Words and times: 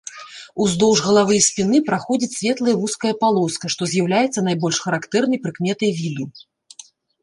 Уздоўж 0.63 1.03
галавы 1.07 1.33
і 1.39 1.43
спіны 1.47 1.81
праходзіць 1.91 2.31
светлая 2.39 2.75
вузкая 2.81 3.13
палоска, 3.23 3.65
што 3.77 3.81
з'яўляецца 3.95 4.47
найбольш 4.51 4.77
характэрнай 4.91 5.39
прыкметай 5.49 5.91
віду. 6.05 6.25